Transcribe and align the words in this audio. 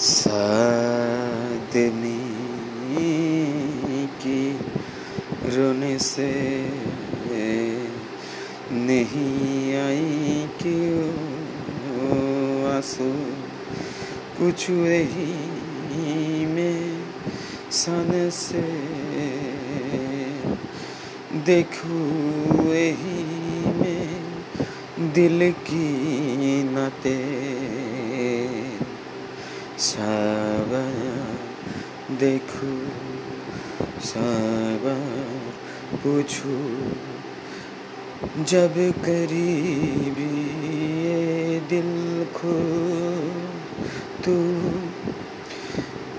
सादनी 0.00 0.80
की 4.08 4.58
रोने 5.56 5.98
से 5.98 6.30
नहीं 8.72 9.74
आई 9.74 10.46
क्यों? 10.46 11.10
आँसू 12.76 13.12
कुछ 14.38 14.70
यही 14.70 16.46
में 16.46 17.02
सन 17.70 18.30
से। 18.32 18.62
देखूँ 21.34 22.74
यही 22.74 23.72
में 23.72 24.20
दिल 24.98 25.52
की 25.52 25.92
नाते। 26.62 27.40
सावा 29.80 30.80
देखूँ 32.20 32.78
सावा 34.04 34.94
पूछूँ, 36.02 36.64
जब 38.44 38.74
करीबी 39.04 40.28
ये 41.04 41.60
दिल 41.70 42.24
खो, 42.36 42.56
तू 44.24 44.36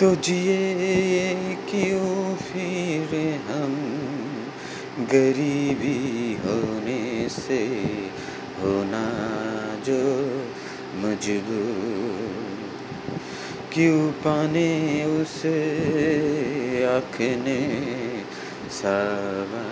तो 0.00 0.14
जिए 0.16 1.34
क्यों 1.70 2.34
फिर 2.36 3.14
हम 3.50 3.76
गरीबी 5.12 5.98
होने 6.44 7.28
से 7.28 7.62
होना 8.62 9.04
जो 9.84 10.02
मजबूर 11.02 12.59
क्यों 13.74 14.12
पाने 14.12 15.04
उसे 15.04 15.58
आखने 16.84 17.58
सावा? 18.70 19.64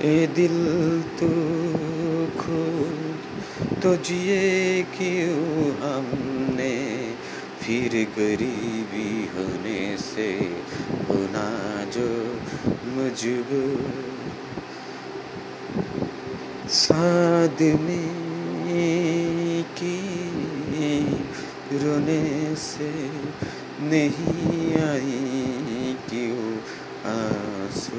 ए 0.00 0.26
दिल 0.26 0.56
तू 1.20 1.28
खुद 2.40 3.18
तो 3.82 3.96
जिए 3.96 4.82
क्यों 4.82 5.70
हमने? 5.74 6.98
फिर 7.62 8.08
गरीबी 8.18 9.30
होने 9.36 9.96
से 9.98 10.30
होना 11.08 11.84
जो 11.84 12.40
मजबूर 12.96 13.94
साद 16.68 17.62
में 17.62 18.17
रोने 21.72 22.56
से 22.56 23.10
नहीं 23.80 24.76
आई 24.76 25.96
क्यों 26.08 26.56
आँसू? 27.12 27.96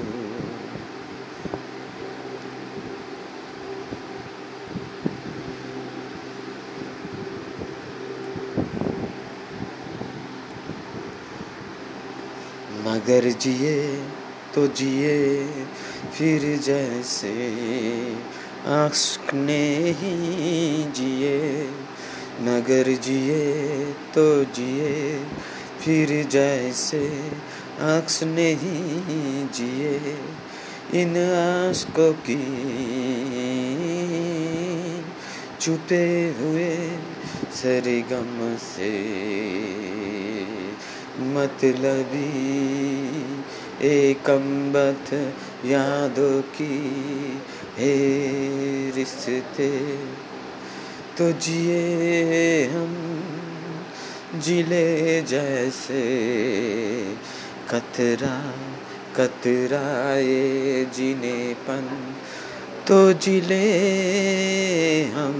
मगर 12.89 13.30
जिए 13.30 14.06
तो 14.56 14.67
जिए, 14.67 15.48
फिर 16.14 16.59
जैसे 16.59 17.33
आश्क 18.66 19.33
ने 19.33 19.92
ही 19.92 20.83
जिए। 20.92 21.72
मगर 22.40 22.84
जिए 22.84 23.86
तो 24.16 24.44
जिए, 24.44 25.20
फिर 25.82 26.28
जैसे 26.30 27.08
अक्स 27.80 28.23
नहीं 28.23 29.48
जिए, 29.48 30.17
इन 31.02 31.17
आशकों 31.17 32.14
की 32.14 32.39
छुपे 35.61 36.36
हुए 36.39 36.89
सरगम 37.54 38.58
से। 38.58 38.92
मतलबी 41.20 42.30
एकम्बत 43.88 45.14
यादों 45.66 46.42
की 46.42 46.77
है 47.77 47.95
रिश्ते 48.95 49.39
तो 51.20 51.32
जिए 51.32 52.66
हम 52.66 52.92
ज़िले 54.36 55.22
जैसे 55.22 56.04
कतरा, 57.70 58.36
कतराए 59.16 60.86
जीनेपन 60.96 61.90
तो 62.88 63.00
ज़िले 63.14 63.60
हम 65.16 65.36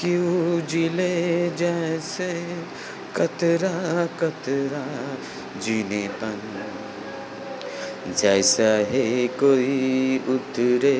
क्यों 0.00 0.60
ज़िले 0.66 1.14
जैसे 1.56 2.32
कतरा 3.16 4.06
कतरा 4.20 4.86
जीनेपन 5.60 6.40
जैसा 8.18 8.70
है 8.92 9.26
कोई 9.40 10.18
उतरे 10.28 10.98